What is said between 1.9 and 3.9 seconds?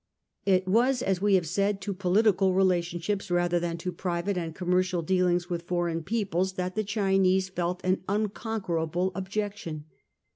political relationships rather than